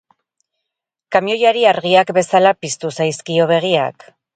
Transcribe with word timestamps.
Kamioiari 1.17 1.67
argiak 1.75 2.13
bezala 2.21 2.59
piztu 2.63 2.95
zaizkio 3.01 3.51
begiak. 3.57 4.15